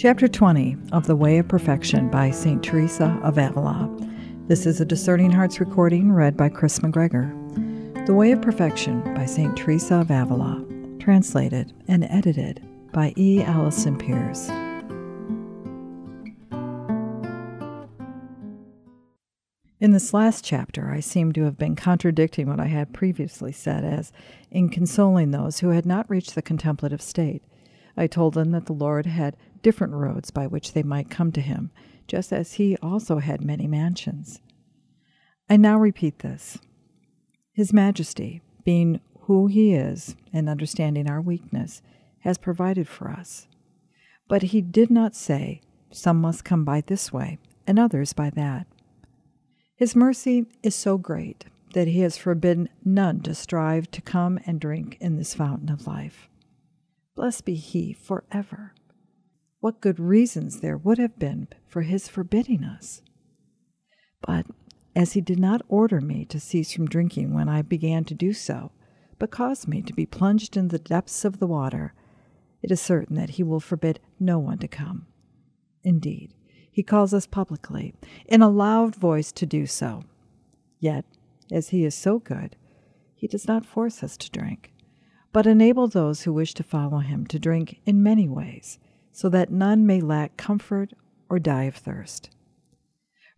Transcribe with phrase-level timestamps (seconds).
[0.00, 2.62] Chapter 20 of The Way of Perfection by St.
[2.62, 3.86] Teresa of Avila.
[4.46, 7.36] This is a Discerning Hearts recording read by Chris McGregor.
[8.06, 9.54] The Way of Perfection by St.
[9.58, 10.64] Teresa of Avila,
[11.00, 13.42] translated and edited by E.
[13.42, 14.48] Allison Peers.
[19.80, 23.84] In this last chapter, I seem to have been contradicting what I had previously said,
[23.84, 24.12] as
[24.50, 27.42] in consoling those who had not reached the contemplative state.
[27.96, 31.40] I told them that the Lord had different roads by which they might come to
[31.40, 31.70] him,
[32.06, 34.40] just as he also had many mansions.
[35.48, 36.58] I now repeat this
[37.52, 41.82] His Majesty, being who he is and understanding our weakness,
[42.20, 43.46] has provided for us.
[44.28, 48.66] But he did not say, Some must come by this way, and others by that.
[49.74, 54.60] His mercy is so great that he has forbidden none to strive to come and
[54.60, 56.28] drink in this fountain of life.
[57.14, 58.74] Blessed be he forever
[59.60, 63.02] what good reasons there would have been for his forbidding us.
[64.22, 64.46] But
[64.96, 68.32] as he did not order me to cease from drinking when I began to do
[68.32, 68.72] so,
[69.18, 71.94] but caused me to be plunged in the depths of the water,
[72.62, 75.06] it is certain that he will forbid no one to come.
[75.84, 76.34] Indeed,
[76.70, 77.94] he calls us publicly,
[78.26, 80.04] in a loud voice, to do so.
[80.78, 81.04] Yet,
[81.52, 82.56] as he is so good,
[83.14, 84.72] he does not force us to drink,
[85.32, 88.78] but enable those who wish to follow him to drink in many ways
[89.12, 90.92] so that none may lack comfort
[91.28, 92.30] or die of thirst.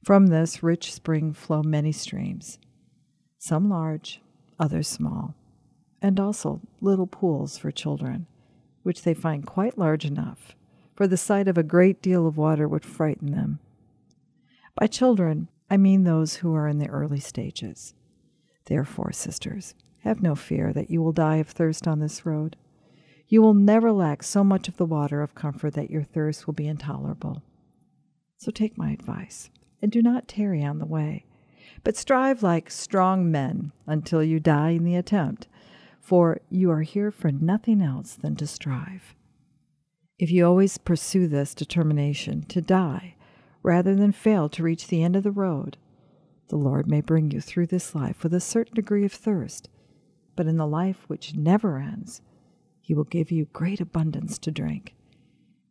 [0.05, 2.59] From this rich spring flow many streams,
[3.39, 4.20] some large,
[4.59, 5.34] others small,
[6.00, 8.27] and also little pools for children,
[8.83, 10.56] which they find quite large enough,
[10.95, 13.61] for the sight of a great deal of water would frighten them.
[14.75, 17.95] By children, I mean those who are in the early stages.
[18.67, 22.56] Therefore, sisters, have no fear that you will die of thirst on this road.
[23.33, 26.52] You will never lack so much of the water of comfort that your thirst will
[26.52, 27.42] be intolerable.
[28.36, 29.48] So take my advice,
[29.81, 31.25] and do not tarry on the way,
[31.82, 35.48] but strive like strong men until you die in the attempt,
[35.98, 39.15] for you are here for nothing else than to strive.
[40.19, 43.14] If you always pursue this determination to die
[43.62, 45.78] rather than fail to reach the end of the road,
[46.49, 49.70] the Lord may bring you through this life with a certain degree of thirst,
[50.37, 52.20] but in the life which never ends,
[52.92, 54.94] he will give you great abundance to drink,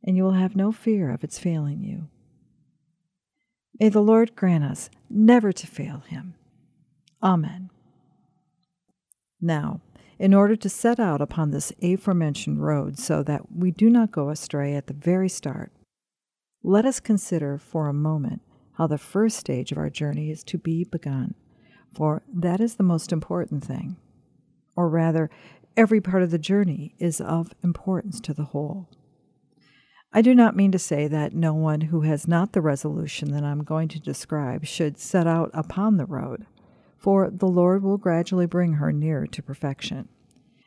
[0.04, 2.08] and you will have no fear of its failing you.
[3.80, 6.34] May the Lord grant us never to fail him.
[7.22, 7.70] Amen.
[9.40, 9.82] Now,
[10.18, 14.30] in order to set out upon this aforementioned road so that we do not go
[14.32, 15.72] astray at the very start,
[16.64, 18.42] let us consider for a moment
[18.80, 21.36] how the first stage of our journey is to be begun,
[21.94, 23.96] for that is the most important thing.
[24.76, 25.30] Or rather,
[25.76, 28.90] every part of the journey is of importance to the whole.
[30.14, 33.44] I do not mean to say that no one who has not the resolution that
[33.44, 36.46] I'm going to describe should set out upon the road,
[36.98, 40.10] for the Lord will gradually bring her nearer to perfection.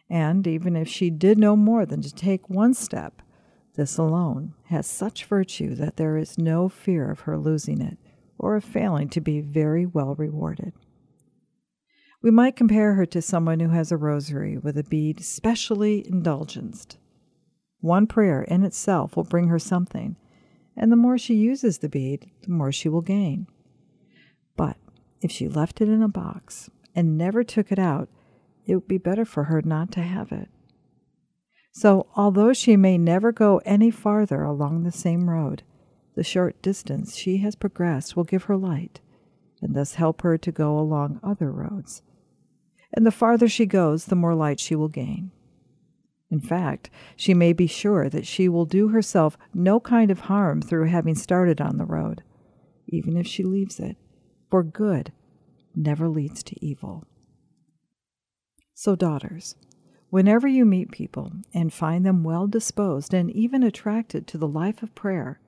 [0.08, 3.20] And even if she did no more than to take one step,
[3.74, 7.98] this alone has such virtue that there is no fear of her losing it
[8.38, 10.72] or of failing to be very well rewarded.
[12.24, 16.96] We might compare her to someone who has a rosary with a bead specially indulgenced.
[17.82, 20.16] One prayer in itself will bring her something,
[20.74, 23.46] and the more she uses the bead, the more she will gain.
[24.56, 24.78] But
[25.20, 28.08] if she left it in a box and never took it out,
[28.64, 30.48] it would be better for her not to have it.
[31.72, 35.62] So, although she may never go any farther along the same road,
[36.14, 39.02] the short distance she has progressed will give her light,
[39.60, 42.00] and thus help her to go along other roads
[42.94, 45.32] and the farther she goes, the more light she will gain.
[46.30, 50.62] In fact, she may be sure that she will do herself no kind of harm
[50.62, 52.22] through having started on the road,
[52.88, 53.96] even if she leaves it,
[54.50, 55.12] for good
[55.74, 57.04] never leads to evil.
[58.74, 59.56] So, daughters,
[60.10, 64.82] whenever you meet people and find them well disposed and even attracted to the life
[64.82, 65.40] of prayer,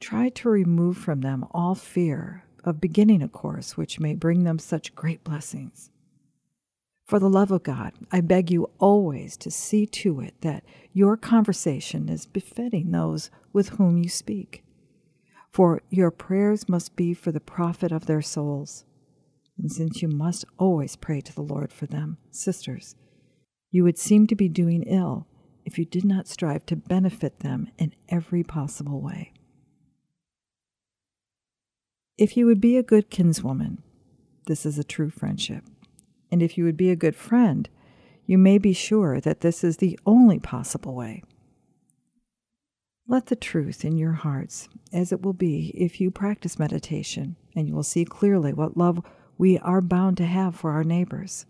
[0.00, 4.58] try to remove from them all fear of beginning a course which may bring them
[4.58, 5.90] such great blessings.
[7.04, 11.16] For the love of God, I beg you always to see to it that your
[11.16, 14.64] conversation is befitting those with whom you speak.
[15.50, 18.84] For your prayers must be for the profit of their souls.
[19.58, 22.94] And since you must always pray to the Lord for them, sisters,
[23.70, 25.26] you would seem to be doing ill
[25.64, 29.32] if you did not strive to benefit them in every possible way.
[32.16, 33.78] If you would be a good kinswoman,
[34.46, 35.64] this is a true friendship
[36.32, 37.68] and if you would be a good friend,
[38.24, 41.22] you may be sure that this is the only possible way.
[43.06, 47.68] Let the truth in your hearts, as it will be if you practice meditation, and
[47.68, 49.04] you will see clearly what love
[49.36, 51.44] we are bound to have for our neighbors.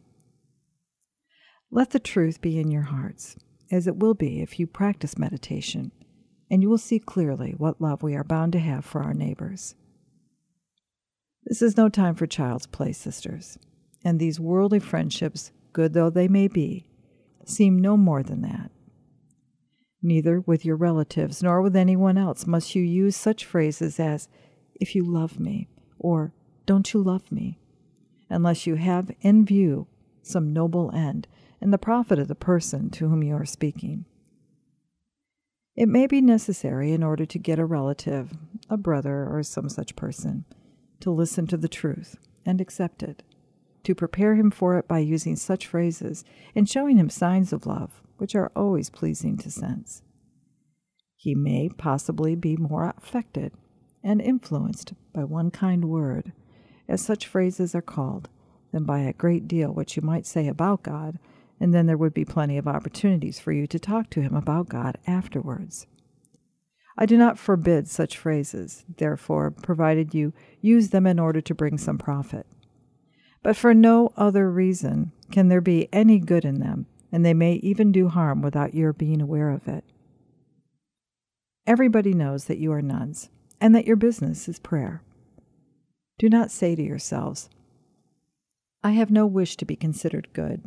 [1.70, 3.36] Let the truth be in your hearts,
[3.70, 5.92] as it will be if you practice meditation,
[6.50, 9.76] and you will see clearly what love we are bound to have for our neighbors.
[11.44, 13.58] This is no time for child's play, sisters,
[14.04, 16.86] and these worldly friendships, good though they may be,
[17.44, 18.70] seem no more than that.
[20.02, 24.28] Neither with your relatives nor with anyone else must you use such phrases as,
[24.74, 25.68] if you love me,
[25.98, 26.32] or
[26.66, 27.60] don't you love me,
[28.28, 29.86] unless you have in view
[30.22, 31.28] some noble end
[31.60, 34.04] and the profit of the person to whom you are speaking.
[35.76, 38.32] It may be necessary in order to get a relative,
[38.68, 40.44] a brother, or some such person,
[41.00, 43.22] to listen to the truth and accept it,
[43.84, 46.24] to prepare him for it by using such phrases
[46.54, 50.02] and showing him signs of love, which are always pleasing to sense.
[51.16, 53.52] He may possibly be more affected
[54.02, 56.32] and influenced by one kind word,
[56.88, 58.28] as such phrases are called,
[58.72, 61.18] than by a great deal which you might say about God,
[61.60, 64.68] and then there would be plenty of opportunities for you to talk to him about
[64.68, 65.86] God afterwards.
[66.98, 71.78] I do not forbid such phrases, therefore, provided you use them in order to bring
[71.78, 72.46] some profit.
[73.42, 77.54] But for no other reason can there be any good in them, and they may
[77.54, 79.84] even do harm without your being aware of it.
[81.66, 83.30] Everybody knows that you are nuns,
[83.60, 85.02] and that your business is prayer.
[86.18, 87.48] Do not say to yourselves,
[88.82, 90.62] I have no wish to be considered good.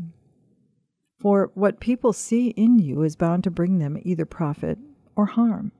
[1.19, 4.79] For what people see in you is bound to bring them either profit
[5.15, 5.71] or harm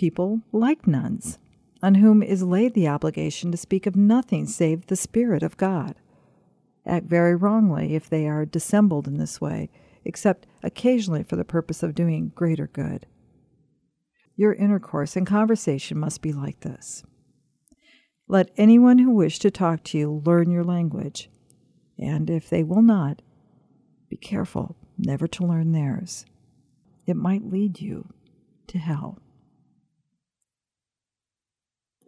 [0.00, 1.38] people like nuns,
[1.82, 5.94] on whom is laid the obligation to speak of nothing save the Spirit of God.
[6.86, 9.70] Act very wrongly if they are dissembled in this way,
[10.04, 13.06] except occasionally for the purpose of doing greater good.
[14.36, 17.02] Your intercourse and conversation must be like this.
[18.26, 21.28] Let anyone who wish to talk to you learn your language,
[21.98, 23.22] and if they will not,
[24.08, 26.24] be careful never to learn theirs.
[27.06, 28.08] It might lead you
[28.68, 29.18] to hell.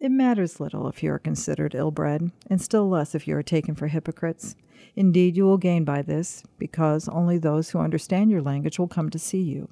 [0.02, 3.42] It matters little if you are considered ill bred, and still less if you are
[3.44, 4.56] taken for hypocrites.
[4.96, 9.10] Indeed, you will gain by this, because only those who understand your language will come
[9.10, 9.68] to see you.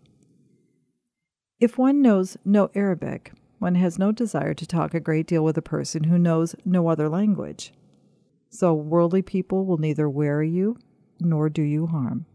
[1.59, 5.59] If one knows no Arabic, one has no desire to talk a great deal with
[5.59, 7.73] a person who knows no other language.
[8.51, 10.79] So, worldly people will neither weary you
[11.19, 12.27] nor do you harm.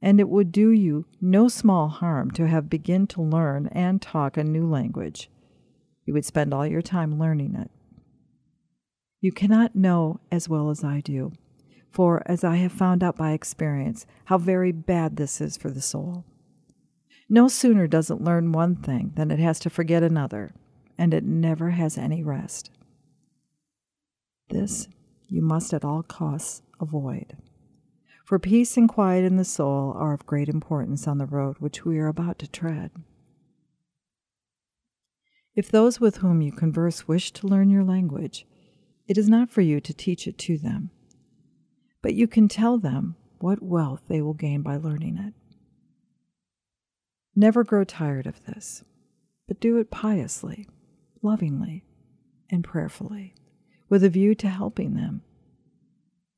[0.00, 4.38] And it would do you no small harm to have begin to learn and talk
[4.38, 5.28] a new language
[6.06, 7.70] you would spend all your time learning it.
[9.20, 11.32] You cannot know as well as I do,
[11.90, 15.82] for as I have found out by experience how very bad this is for the
[15.82, 16.24] soul.
[17.28, 20.54] No sooner does it learn one thing than it has to forget another,
[20.96, 22.70] and it never has any rest.
[24.48, 24.88] This
[25.28, 27.36] you must at all costs avoid.
[28.24, 31.84] For peace and quiet in the soul are of great importance on the road which
[31.84, 32.92] we are about to tread.
[35.56, 38.46] If those with whom you converse wish to learn your language,
[39.08, 40.90] it is not for you to teach it to them,
[42.02, 45.32] but you can tell them what wealth they will gain by learning it.
[47.34, 48.84] Never grow tired of this,
[49.48, 50.68] but do it piously,
[51.22, 51.84] lovingly,
[52.50, 53.34] and prayerfully,
[53.88, 55.22] with a view to helping them.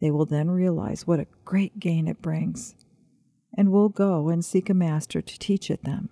[0.01, 2.77] They will then realize what a great gain it brings,
[3.57, 6.11] and will go and seek a master to teach it them.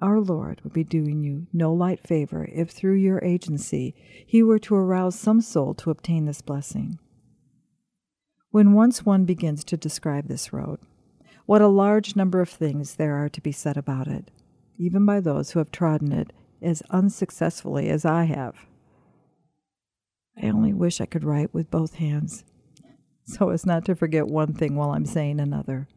[0.00, 4.60] Our Lord would be doing you no light favor if through your agency he were
[4.60, 7.00] to arouse some soul to obtain this blessing.
[8.50, 10.78] When once one begins to describe this road,
[11.46, 14.30] what a large number of things there are to be said about it,
[14.76, 18.54] even by those who have trodden it as unsuccessfully as I have.
[20.40, 22.44] I only wish I could write with both hands,
[23.24, 25.88] so as not to forget one thing while I'm saying another.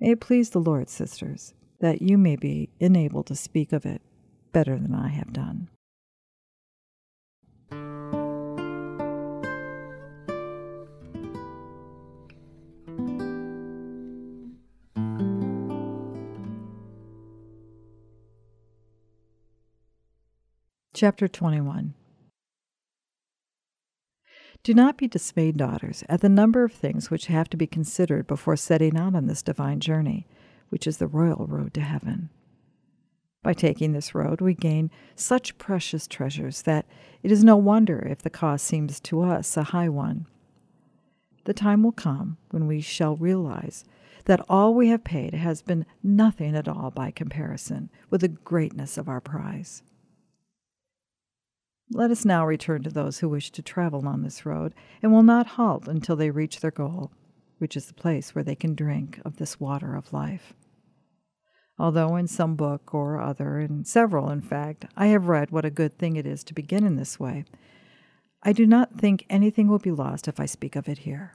[0.00, 1.54] May it please the Lord, sisters,
[1.84, 4.00] that you may be enabled to speak of it
[4.52, 5.68] better than I have done.
[20.94, 21.92] Chapter 21
[24.62, 28.26] Do not be dismayed, daughters, at the number of things which have to be considered
[28.26, 30.26] before setting out on this divine journey
[30.74, 32.28] which is the royal road to heaven.
[33.44, 36.84] By taking this road, we gain such precious treasures that
[37.22, 40.26] it is no wonder if the cost seems to us a high one.
[41.44, 43.84] The time will come when we shall realize
[44.24, 48.98] that all we have paid has been nothing at all by comparison with the greatness
[48.98, 49.84] of our prize.
[51.92, 55.22] Let us now return to those who wish to travel on this road and will
[55.22, 57.12] not halt until they reach their goal,
[57.58, 60.52] which is the place where they can drink of this water of life.
[61.78, 65.70] Although in some book or other, in several in fact, I have read what a
[65.70, 67.44] good thing it is to begin in this way,
[68.42, 71.34] I do not think anything will be lost if I speak of it here.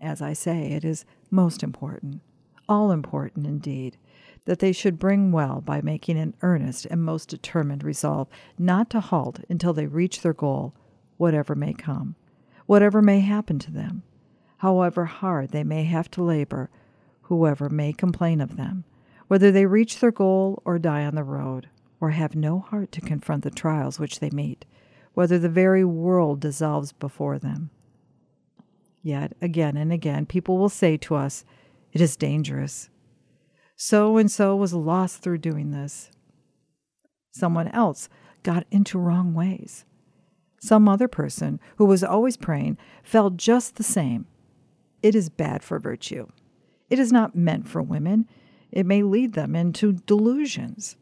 [0.00, 2.22] As I say, it is most important,
[2.68, 3.98] all important indeed,
[4.44, 9.00] that they should bring well by making an earnest and most determined resolve not to
[9.00, 10.74] halt until they reach their goal,
[11.16, 12.14] whatever may come,
[12.66, 14.04] whatever may happen to them,
[14.58, 16.70] however hard they may have to labor,
[17.22, 18.84] whoever may complain of them,
[19.28, 21.68] whether they reach their goal or die on the road,
[22.00, 24.64] or have no heart to confront the trials which they meet,
[25.14, 27.70] whether the very world dissolves before them.
[29.02, 31.44] Yet again and again people will say to us,
[31.92, 32.90] It is dangerous.
[33.76, 36.10] So and so was lost through doing this.
[37.30, 38.08] Someone else
[38.42, 39.84] got into wrong ways.
[40.60, 44.26] Some other person who was always praying felt just the same.
[45.02, 46.26] It is bad for virtue.
[46.90, 48.28] It is not meant for women.
[48.70, 50.96] It may lead them into delusions.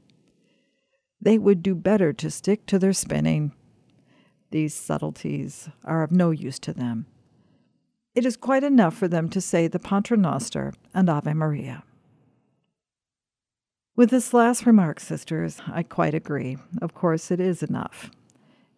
[1.20, 3.52] They would do better to stick to their spinning.
[4.50, 7.06] These subtleties are of no use to them.
[8.14, 11.82] It is quite enough for them to say the Paternoster and Ave Maria.
[13.96, 16.58] With this last remark, sisters, I quite agree.
[16.80, 18.10] Of course, it is enough.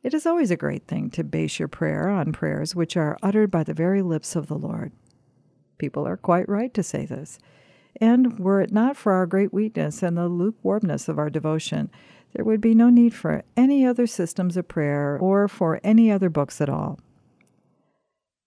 [0.03, 3.51] It is always a great thing to base your prayer on prayers which are uttered
[3.51, 4.93] by the very lips of the Lord.
[5.77, 7.39] People are quite right to say this.
[8.01, 11.91] And were it not for our great weakness and the lukewarmness of our devotion,
[12.35, 16.29] there would be no need for any other systems of prayer or for any other
[16.29, 17.01] books at all.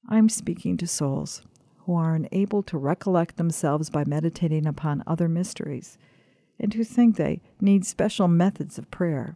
[0.08, 1.41] I'm speaking to souls
[1.86, 5.98] who are unable to recollect themselves by meditating upon other mysteries,
[6.60, 9.36] and who think they need special methods of prayer.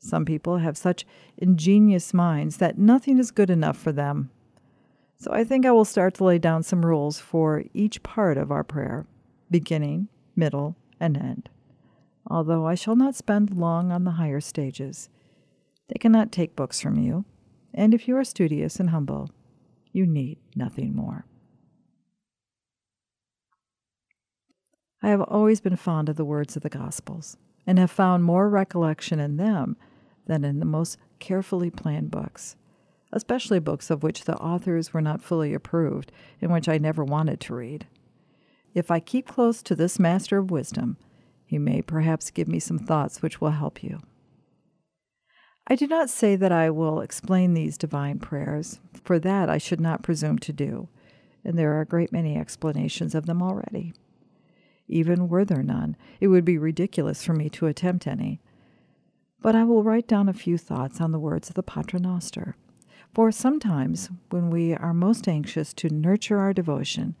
[0.00, 4.30] Some people have such ingenious minds that nothing is good enough for them.
[5.20, 8.52] So I think I will start to lay down some rules for each part of
[8.52, 9.06] our prayer,
[9.50, 11.48] beginning, middle, and end.
[12.26, 15.08] Although I shall not spend long on the higher stages.
[15.88, 17.24] They cannot take books from you,
[17.74, 19.30] and if you are studious and humble,
[19.92, 21.24] you need nothing more.
[25.02, 28.48] I have always been fond of the words of the Gospels, and have found more
[28.48, 29.76] recollection in them
[30.26, 32.56] than in the most carefully planned books,
[33.12, 37.40] especially books of which the authors were not fully approved and which I never wanted
[37.40, 37.86] to read.
[38.74, 40.96] If I keep close to this Master of Wisdom,
[41.44, 44.00] he may perhaps give me some thoughts which will help you.
[45.66, 49.80] I do not say that I will explain these divine prayers, for that I should
[49.80, 50.88] not presume to do,
[51.44, 53.92] and there are a great many explanations of them already.
[54.86, 58.40] Even were there none, it would be ridiculous for me to attempt any.
[59.40, 62.56] But I will write down a few thoughts on the words of the Paternoster,
[63.14, 67.16] for sometimes when we are most anxious to nurture our devotion,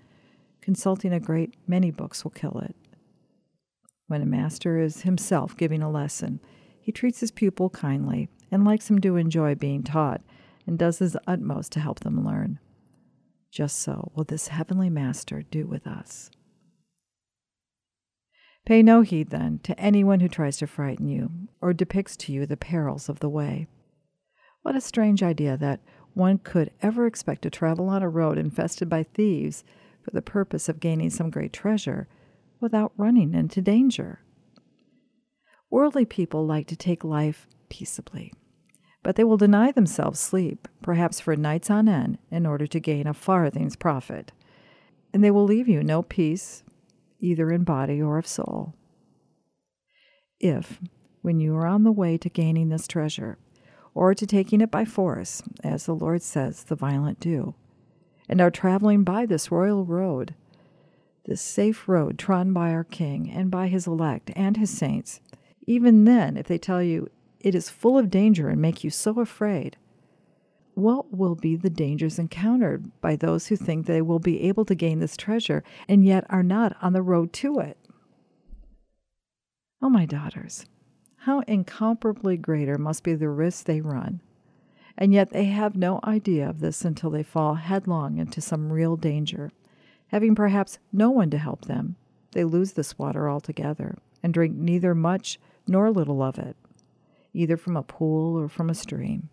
[0.60, 2.76] consulting a great many books will kill it.
[4.06, 6.40] When a master is himself giving a lesson,
[6.80, 10.22] he treats his pupil kindly and likes him to enjoy being taught
[10.66, 12.58] and does his utmost to help them learn.
[13.50, 16.30] Just so will this heavenly Master do with us.
[18.66, 21.30] Pay no heed, then, to anyone who tries to frighten you
[21.60, 23.66] or depicts to you the perils of the way.
[24.62, 25.80] What a strange idea that
[26.14, 29.64] one could ever expect to travel on a road infested by thieves
[30.02, 32.08] for the purpose of gaining some great treasure
[32.60, 34.20] without running into danger.
[35.70, 38.32] Worldly people like to take life peaceably.
[39.02, 43.06] But they will deny themselves sleep, perhaps for nights on end, in order to gain
[43.06, 44.32] a farthing's profit.
[45.12, 46.64] And they will leave you no peace,
[47.20, 48.74] either in body or of soul.
[50.40, 50.80] If,
[51.22, 53.38] when you are on the way to gaining this treasure,
[53.98, 57.56] or to taking it by force, as the Lord says the violent do,
[58.28, 60.36] and are traveling by this royal road,
[61.26, 65.20] this safe road trodden by our King and by his elect and his saints,
[65.66, 69.18] even then, if they tell you it is full of danger and make you so
[69.18, 69.76] afraid.
[70.74, 74.76] What will be the dangers encountered by those who think they will be able to
[74.76, 77.76] gain this treasure and yet are not on the road to it?
[79.82, 80.66] Oh, my daughters,
[81.28, 84.18] how incomparably greater must be the risks they run,
[84.96, 88.96] and yet they have no idea of this until they fall headlong into some real
[88.96, 89.50] danger.
[90.06, 91.96] Having perhaps no one to help them,
[92.32, 96.56] they lose this water altogether and drink neither much nor little of it
[97.34, 99.28] either from a pool or from a stream.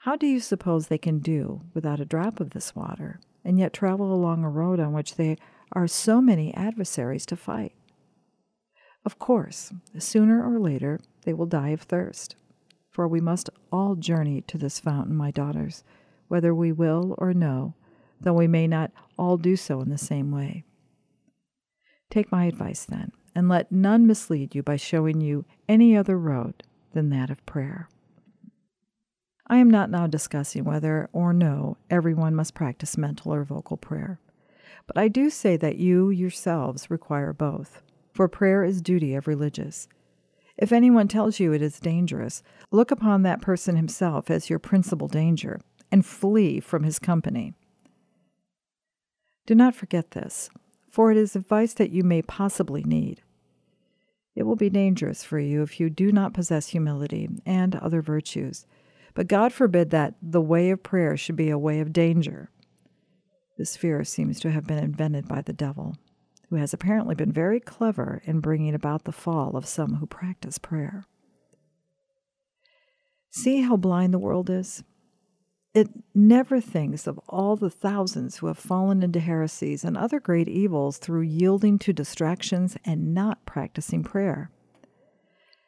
[0.00, 3.72] How do you suppose they can do without a drop of this water, and yet
[3.72, 5.36] travel along a road on which there
[5.72, 7.72] are so many adversaries to fight?
[9.04, 12.36] Of course, sooner or later they will die of thirst,
[12.90, 15.84] for we must all journey to this fountain, my daughters,
[16.28, 17.74] whether we will or no,
[18.20, 20.64] though we may not all do so in the same way.
[22.10, 26.62] Take my advice then, and let none mislead you by showing you any other road
[26.92, 27.88] than that of prayer.
[29.46, 34.20] I am not now discussing whether or no everyone must practice mental or vocal prayer,
[34.86, 39.88] but I do say that you yourselves require both, for prayer is duty of religious.
[40.56, 45.08] If anyone tells you it is dangerous, look upon that person himself as your principal
[45.08, 47.54] danger, and flee from his company.
[49.46, 50.50] Do not forget this,
[50.90, 53.22] for it is advice that you may possibly need.
[54.36, 58.66] It will be dangerous for you if you do not possess humility and other virtues.
[59.14, 62.50] But God forbid that the way of prayer should be a way of danger.
[63.58, 65.96] This fear seems to have been invented by the devil,
[66.50, 70.58] who has apparently been very clever in bringing about the fall of some who practice
[70.58, 71.04] prayer.
[73.30, 74.82] See how blind the world is?
[75.72, 80.48] It never thinks of all the thousands who have fallen into heresies and other great
[80.48, 84.50] evils through yielding to distractions and not practicing prayer.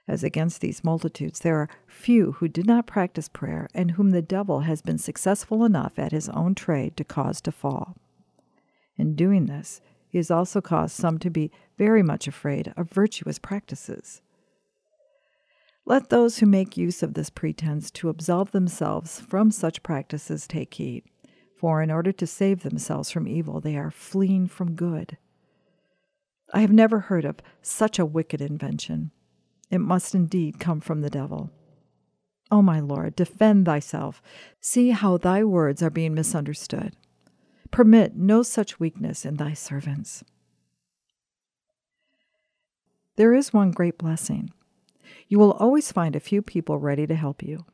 [0.08, 4.20] As against these multitudes, there are few who did not practice prayer and whom the
[4.20, 7.96] devil has been successful enough at his own trade to cause to fall.
[8.98, 9.80] In doing this,
[10.12, 14.20] he has also caused some to be very much afraid of virtuous practices.
[15.86, 20.74] Let those who make use of this pretense to absolve themselves from such practices take
[20.74, 21.04] heed,
[21.56, 25.16] for in order to save themselves from evil, they are fleeing from good.
[26.52, 29.12] I have never heard of such a wicked invention.
[29.70, 31.50] It must indeed come from the devil.
[32.50, 34.20] O oh, my Lord, defend thyself.
[34.60, 36.94] See how thy words are being misunderstood.
[37.72, 40.22] Permit no such weakness in thy servants.
[43.16, 44.52] There is one great blessing
[45.28, 47.64] you will always find a few people ready to help you.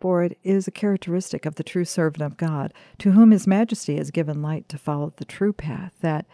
[0.00, 3.96] For it is a characteristic of the true servant of God, to whom His Majesty
[3.96, 6.26] has given light to follow the true path, that,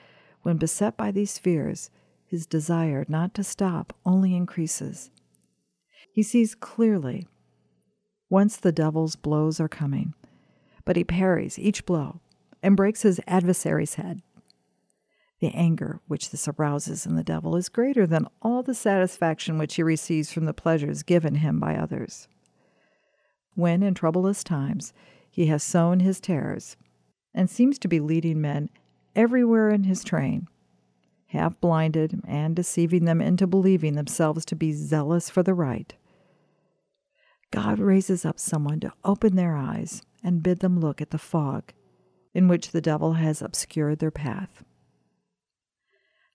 [0.43, 1.91] when beset by these fears,
[2.25, 5.11] his desire not to stop only increases.
[6.11, 7.29] He sees clearly
[8.29, 10.15] whence the devil's blows are coming,
[10.87, 12.21] but he parries each blow
[12.63, 14.23] and breaks his adversary's head.
[15.41, 19.75] The anger which this arouses in the devil is greater than all the satisfaction which
[19.75, 22.29] he receives from the pleasures given him by others.
[23.55, 24.93] When, in troublous times,
[25.29, 26.77] he has sown his terrors,
[27.35, 28.71] and seems to be leading men
[29.17, 30.47] everywhere in his train,
[31.27, 35.95] half blinded and deceiving them into believing themselves to be zealous for the right,
[37.51, 41.73] God raises up someone to open their eyes and bid them look at the fog
[42.35, 44.65] in which the devil has obscured their path.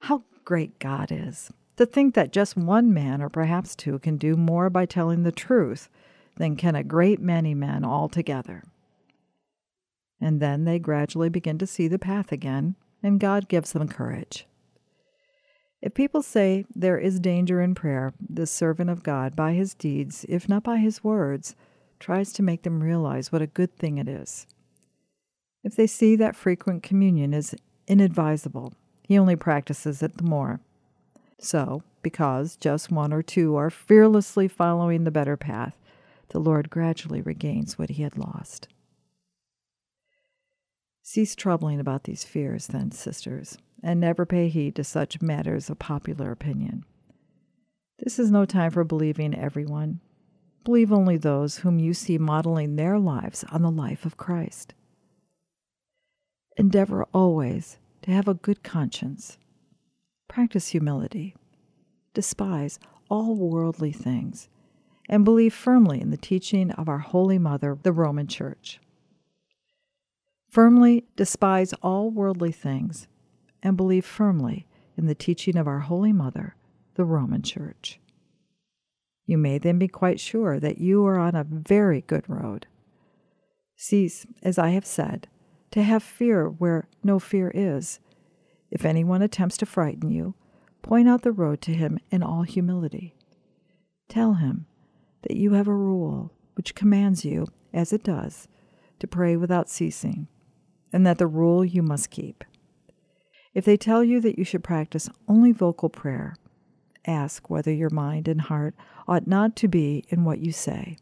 [0.01, 1.51] How great God is!
[1.77, 5.31] To think that just one man, or perhaps two, can do more by telling the
[5.31, 5.89] truth
[6.37, 8.63] than can a great many men all together.
[10.19, 14.47] And then they gradually begin to see the path again, and God gives them courage.
[15.81, 20.25] If people say there is danger in prayer, the servant of God, by his deeds,
[20.27, 21.55] if not by his words,
[21.99, 24.47] tries to make them realize what a good thing it is.
[25.67, 27.53] If they see that frequent communion is
[27.87, 28.71] inadvisable,
[29.03, 30.61] he only practices it the more.
[31.39, 35.77] So, because just one or two are fearlessly following the better path,
[36.29, 38.69] the Lord gradually regains what he had lost.
[41.03, 45.79] Cease troubling about these fears, then, sisters, and never pay heed to such matters of
[45.79, 46.85] popular opinion.
[47.99, 49.99] This is no time for believing everyone.
[50.63, 54.73] Believe only those whom you see modeling their lives on the life of Christ.
[56.59, 59.37] Endeavor always to have a good conscience.
[60.27, 61.35] Practice humility.
[62.15, 64.49] Despise all worldly things,
[65.07, 68.79] and believe firmly in the teaching of our Holy Mother, the Roman Church.
[70.49, 73.07] Firmly despise all worldly things,
[73.61, 74.65] and believe firmly
[74.97, 76.55] in the teaching of our Holy Mother,
[76.95, 77.99] the Roman Church.
[79.27, 82.65] You may then be quite sure that you are on a very good road.
[83.75, 85.27] Cease, as I have said,
[85.71, 87.99] to have fear where no fear is.
[88.71, 90.35] If anyone attempts to frighten you,
[90.81, 93.15] point out the road to him in all humility.
[94.09, 94.65] Tell him
[95.23, 98.47] that you have a rule which commands you, as it does,
[98.99, 100.27] to pray without ceasing,
[100.91, 102.43] and that the rule you must keep.
[103.53, 106.35] If they tell you that you should practice only vocal prayer,
[107.05, 108.75] ask whether your mind and heart
[109.07, 110.97] ought not to be in what you say.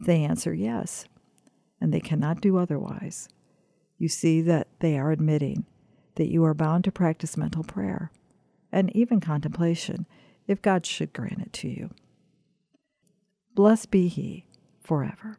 [0.00, 1.06] They answer yes,
[1.80, 3.28] and they cannot do otherwise,
[4.02, 5.64] you see that they are admitting
[6.16, 8.10] that you are bound to practice mental prayer
[8.72, 10.06] and even contemplation
[10.48, 11.90] if God should grant it to you.
[13.54, 14.44] Blessed be He
[14.80, 15.38] forever.